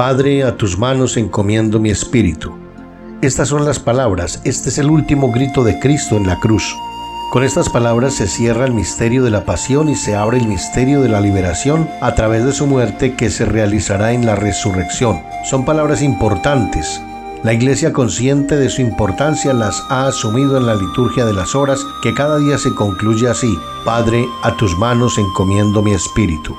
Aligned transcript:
Padre, 0.00 0.44
a 0.44 0.56
tus 0.56 0.78
manos 0.78 1.18
encomiendo 1.18 1.78
mi 1.78 1.90
espíritu. 1.90 2.54
Estas 3.20 3.48
son 3.48 3.66
las 3.66 3.78
palabras, 3.78 4.40
este 4.44 4.70
es 4.70 4.78
el 4.78 4.88
último 4.88 5.30
grito 5.30 5.62
de 5.62 5.78
Cristo 5.78 6.16
en 6.16 6.26
la 6.26 6.40
cruz. 6.40 6.74
Con 7.30 7.44
estas 7.44 7.68
palabras 7.68 8.14
se 8.14 8.26
cierra 8.26 8.64
el 8.64 8.72
misterio 8.72 9.22
de 9.22 9.28
la 9.28 9.44
pasión 9.44 9.90
y 9.90 9.96
se 9.96 10.16
abre 10.16 10.38
el 10.38 10.48
misterio 10.48 11.02
de 11.02 11.10
la 11.10 11.20
liberación 11.20 11.86
a 12.00 12.14
través 12.14 12.46
de 12.46 12.52
su 12.52 12.66
muerte 12.66 13.14
que 13.14 13.28
se 13.28 13.44
realizará 13.44 14.12
en 14.12 14.24
la 14.24 14.36
resurrección. 14.36 15.20
Son 15.44 15.66
palabras 15.66 16.00
importantes. 16.00 16.98
La 17.42 17.52
Iglesia 17.52 17.92
consciente 17.92 18.56
de 18.56 18.70
su 18.70 18.80
importancia 18.80 19.52
las 19.52 19.84
ha 19.90 20.06
asumido 20.06 20.56
en 20.56 20.64
la 20.64 20.76
liturgia 20.76 21.26
de 21.26 21.34
las 21.34 21.54
horas 21.54 21.84
que 22.02 22.14
cada 22.14 22.38
día 22.38 22.56
se 22.56 22.74
concluye 22.74 23.28
así, 23.28 23.54
Padre, 23.84 24.24
a 24.44 24.56
tus 24.56 24.78
manos 24.78 25.18
encomiendo 25.18 25.82
mi 25.82 25.92
espíritu. 25.92 26.56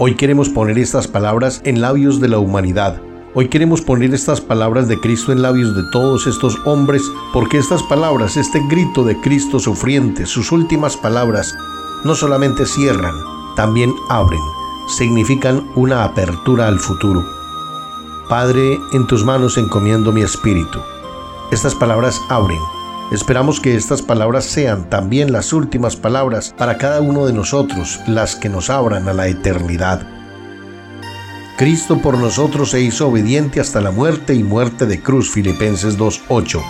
Hoy 0.00 0.14
queremos 0.14 0.48
poner 0.48 0.78
estas 0.78 1.08
palabras 1.08 1.60
en 1.64 1.80
labios 1.80 2.20
de 2.20 2.28
la 2.28 2.38
humanidad. 2.38 3.02
Hoy 3.34 3.48
queremos 3.48 3.80
poner 3.80 4.14
estas 4.14 4.40
palabras 4.40 4.86
de 4.86 5.00
Cristo 5.00 5.32
en 5.32 5.42
labios 5.42 5.74
de 5.74 5.82
todos 5.90 6.28
estos 6.28 6.56
hombres, 6.66 7.02
porque 7.32 7.58
estas 7.58 7.82
palabras, 7.82 8.36
este 8.36 8.60
grito 8.68 9.02
de 9.02 9.20
Cristo 9.20 9.58
sufriente, 9.58 10.24
sus 10.24 10.52
últimas 10.52 10.96
palabras, 10.96 11.52
no 12.04 12.14
solamente 12.14 12.64
cierran, 12.64 13.16
también 13.56 13.92
abren, 14.08 14.40
significan 14.86 15.68
una 15.74 16.04
apertura 16.04 16.68
al 16.68 16.78
futuro. 16.78 17.24
Padre, 18.28 18.78
en 18.92 19.04
tus 19.08 19.24
manos 19.24 19.58
encomiendo 19.58 20.12
mi 20.12 20.22
espíritu. 20.22 20.78
Estas 21.50 21.74
palabras 21.74 22.20
abren, 22.28 22.60
Esperamos 23.10 23.58
que 23.60 23.74
estas 23.74 24.02
palabras 24.02 24.44
sean 24.44 24.90
también 24.90 25.32
las 25.32 25.54
últimas 25.54 25.96
palabras 25.96 26.54
para 26.58 26.76
cada 26.76 27.00
uno 27.00 27.24
de 27.24 27.32
nosotros, 27.32 28.00
las 28.06 28.36
que 28.36 28.50
nos 28.50 28.68
abran 28.68 29.08
a 29.08 29.14
la 29.14 29.28
eternidad. 29.28 30.06
Cristo 31.56 32.02
por 32.02 32.18
nosotros 32.18 32.70
se 32.70 32.82
hizo 32.82 33.08
obediente 33.08 33.60
hasta 33.60 33.80
la 33.80 33.92
muerte 33.92 34.34
y 34.34 34.42
muerte 34.42 34.84
de 34.84 35.00
cruz, 35.00 35.30
Filipenses 35.30 35.98
2.8. 35.98 36.62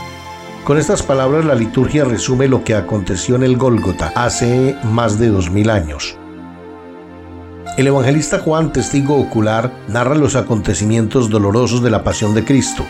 Con 0.65 0.79
estas 0.79 1.03
palabras 1.03 1.45
la 1.45 1.57
liturgia 1.57 2.05
resume 2.05 2.47
lo 2.47 2.63
que 2.63 2.77
aconteció 2.77 3.35
en 3.35 3.43
el 3.43 3.57
Gólgota 3.57 4.13
hace 4.15 4.77
más 4.85 5.19
de 5.19 5.29
dos 5.29 5.51
mil 5.51 5.71
años. 5.71 6.17
El 7.77 7.89
evangelista 7.89 8.39
Juan, 8.39 8.73
testigo 8.73 9.17
ocular, 9.17 9.73
narra 9.89 10.15
los 10.15 10.37
acontecimientos 10.37 11.31
dolorosos 11.31 11.83
de 11.83 11.91
la 11.91 12.05
pasión 12.05 12.33
de 12.35 12.45
Cristo 12.45 12.85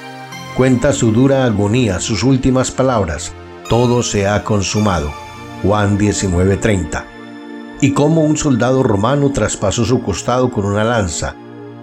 cuenta 0.59 0.93
su 0.93 1.13
dura 1.13 1.45
agonía, 1.45 2.01
sus 2.01 2.25
últimas 2.25 2.73
palabras, 2.73 3.33
todo 3.69 4.03
se 4.03 4.27
ha 4.27 4.43
consumado. 4.43 5.13
Juan 5.63 5.97
19:30. 5.97 7.05
Y 7.81 7.93
como 7.93 8.23
un 8.23 8.37
soldado 8.37 8.83
romano 8.83 9.31
traspasó 9.31 9.85
su 9.85 10.03
costado 10.03 10.51
con 10.51 10.65
una 10.65 10.83
lanza, 10.83 11.37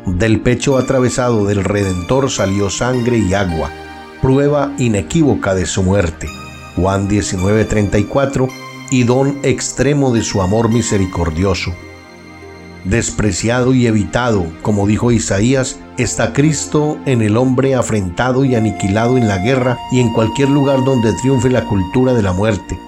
del 0.05 0.41
pecho 0.41 0.77
atravesado 0.77 1.45
del 1.45 1.63
Redentor 1.63 2.29
salió 2.29 2.69
sangre 2.69 3.17
y 3.17 3.33
agua, 3.33 3.71
prueba 4.21 4.73
inequívoca 4.77 5.55
de 5.55 5.67
su 5.67 5.81
muerte. 5.81 6.27
Juan 6.75 7.07
19:34 7.07 8.49
y 8.91 9.03
don 9.05 9.39
extremo 9.43 10.13
de 10.13 10.21
su 10.21 10.41
amor 10.41 10.67
misericordioso 10.67 11.71
despreciado 12.85 13.73
y 13.73 13.87
evitado, 13.87 14.45
como 14.61 14.85
dijo 14.85 15.11
Isaías, 15.11 15.79
está 15.97 16.33
Cristo 16.33 16.97
en 17.05 17.21
el 17.21 17.37
hombre 17.37 17.75
afrentado 17.75 18.45
y 18.45 18.55
aniquilado 18.55 19.17
en 19.17 19.27
la 19.27 19.37
guerra 19.37 19.77
y 19.91 19.99
en 19.99 20.11
cualquier 20.11 20.49
lugar 20.49 20.83
donde 20.83 21.13
triunfe 21.13 21.49
la 21.49 21.65
cultura 21.65 22.13
de 22.13 22.21
la 22.21 22.33
muerte. 22.33 22.79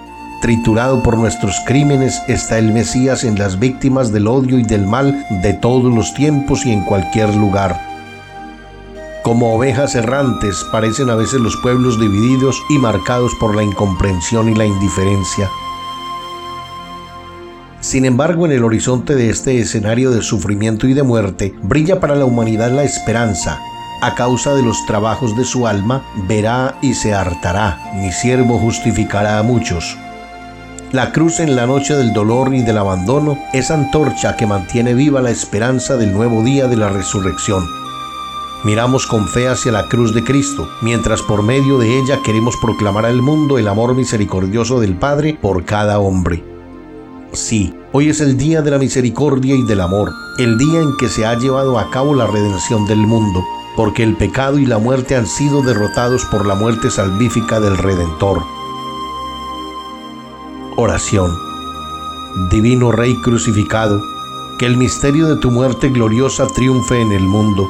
Triturado 0.42 1.02
por 1.02 1.18
nuestros 1.18 1.60
crímenes 1.66 2.22
está 2.28 2.60
el 2.60 2.72
Mesías 2.72 3.24
en 3.24 3.40
las 3.40 3.60
víctimas 3.60 4.12
del 4.12 4.28
odio 4.28 4.60
y 4.60 4.64
del 4.64 4.86
mal 4.86 5.26
de 5.42 5.54
todos 5.54 5.94
los 5.94 6.14
tiempos 6.14 6.66
y 6.66 6.72
en 6.72 6.84
cualquier 6.84 7.34
lugar. 7.36 7.82
Como 9.24 9.56
ovejas 9.56 9.96
errantes 9.96 10.64
parecen 10.72 11.10
a 11.10 11.16
veces 11.16 11.42
los 11.42 11.58
pueblos 11.58 12.00
divididos 12.00 12.62
y 12.70 12.78
marcados 12.78 13.34
por 13.40 13.56
la 13.56 13.64
incomprensión 13.64 14.48
y 14.48 14.56
la 14.56 14.66
indiferencia. 14.66 15.50
Sin 17.80 18.06
embargo, 18.06 18.46
en 18.46 18.52
el 18.52 18.64
horizonte 18.64 19.16
de 19.16 19.30
este 19.30 19.60
escenario 19.60 20.12
de 20.12 20.22
sufrimiento 20.22 20.88
y 20.88 20.94
de 20.94 21.04
muerte, 21.04 21.54
brilla 21.62 22.00
para 22.00 22.16
la 22.16 22.26
humanidad 22.26 22.72
la 22.72 22.84
esperanza. 22.84 23.60
A 24.02 24.16
causa 24.16 24.54
de 24.56 24.64
los 24.64 24.86
trabajos 24.86 25.36
de 25.38 25.46
su 25.46 25.68
alma, 25.68 26.04
verá 26.28 26.78
y 26.82 26.94
se 26.94 27.14
hartará. 27.14 27.80
Mi 27.96 28.12
siervo 28.12 28.60
justificará 28.60 29.40
a 29.40 29.44
muchos. 29.44 29.98
La 30.92 31.12
cruz 31.12 31.40
en 31.40 31.56
la 31.56 31.68
noche 31.68 31.96
del 31.96 32.14
dolor 32.14 32.54
y 32.54 32.62
del 32.62 32.78
abandono 32.78 33.38
es 33.54 33.72
antorcha 33.72 34.38
que 34.38 34.48
mantiene 34.48 34.94
viva 34.94 35.22
la 35.22 35.32
esperanza 35.32 35.98
del 35.98 36.14
nuevo 36.14 36.44
día 36.44 36.68
de 36.68 36.78
la 36.78 36.90
resurrección. 36.90 37.66
Miramos 38.64 39.06
con 39.06 39.28
fe 39.28 39.48
hacia 39.48 39.72
la 39.72 39.88
cruz 39.88 40.14
de 40.16 40.24
Cristo, 40.24 40.68
mientras 40.82 41.22
por 41.22 41.44
medio 41.44 41.78
de 41.78 42.00
ella 42.00 42.20
queremos 42.26 42.56
proclamar 42.58 43.06
al 43.06 43.22
mundo 43.22 43.58
el 43.60 43.68
amor 43.68 43.96
misericordioso 43.96 44.80
del 44.80 44.96
Padre 44.96 45.38
por 45.40 45.64
cada 45.64 46.00
hombre. 46.00 46.57
Sí, 47.34 47.74
hoy 47.92 48.10
es 48.10 48.22
el 48.22 48.38
día 48.38 48.62
de 48.62 48.72
la 48.72 48.78
misericordia 48.78 49.56
y 49.56 49.64
del 49.64 49.82
amor, 49.82 50.14
el 50.38 50.58
día 50.58 50.82
en 50.82 50.96
que 50.98 51.10
se 51.10 51.26
ha 51.26 51.38
llevado 51.38 51.78
a 51.78 51.92
cabo 51.92 52.16
la 52.16 52.26
redención 52.26 52.86
del 52.86 53.00
mundo, 53.00 53.44
porque 53.76 54.04
el 54.04 54.16
pecado 54.16 54.58
y 54.58 54.66
la 54.66 54.78
muerte 54.78 55.16
han 55.16 55.28
sido 55.28 55.62
derrotados 55.62 56.26
por 56.26 56.46
la 56.46 56.56
muerte 56.56 56.90
salvífica 56.90 57.60
del 57.60 57.78
Redentor. 57.78 58.44
Oración. 60.78 61.32
Divino 62.50 62.92
Rey 62.92 63.16
crucificado, 63.22 64.02
que 64.58 64.66
el 64.66 64.78
misterio 64.78 65.28
de 65.28 65.36
tu 65.36 65.52
muerte 65.52 65.90
gloriosa 65.90 66.48
triunfe 66.48 67.02
en 67.02 67.12
el 67.12 67.24
mundo 67.24 67.70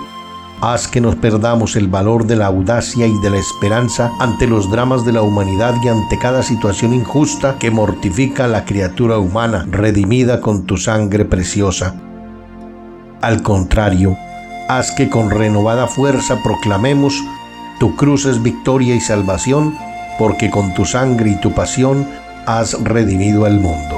Haz 0.60 0.88
que 0.88 1.02
nos 1.02 1.16
perdamos 1.16 1.76
el 1.76 1.88
valor 1.88 2.26
de 2.26 2.36
la 2.36 2.48
audacia 2.48 3.06
y 3.06 3.18
de 3.20 3.30
la 3.30 3.38
esperanza 3.38 4.12
ante 4.20 4.48
los 4.48 4.72
dramas 4.72 5.06
de 5.06 5.14
la 5.14 5.22
humanidad 5.22 5.76
y 5.84 5.88
ante 5.88 6.18
cada 6.18 6.42
situación 6.42 6.94
injusta 6.94 7.58
que 7.60 7.70
mortifica 7.70 8.46
a 8.46 8.48
la 8.48 8.66
criatura 8.66 9.20
humana 9.20 9.68
redimida 9.70 10.42
con 10.42 10.66
tu 10.66 10.78
sangre 10.78 11.26
preciosa. 11.26 11.96
Al 13.22 13.44
contrario, 13.44 14.18
haz 14.68 14.92
que 14.92 15.10
con 15.10 15.30
renovada 15.30 15.88
fuerza 15.88 16.42
proclamemos 16.42 17.24
tu 17.80 17.96
cruz 17.96 18.26
es 18.26 18.42
victoria 18.42 18.96
y 18.96 19.00
salvación, 19.00 19.78
porque 20.18 20.50
con 20.50 20.74
tu 20.74 20.84
sangre 20.84 21.30
y 21.30 21.36
tu 21.36 21.54
pasión 21.54 22.08
has 22.48 22.74
redimido 22.84 23.46
al 23.46 23.60
mundo. 23.60 23.97